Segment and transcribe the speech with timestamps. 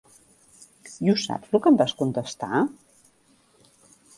[1.07, 2.63] I ho saps lo que em vas contestar?